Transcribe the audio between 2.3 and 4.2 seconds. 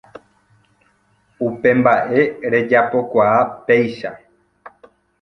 rejapokuaa péicha.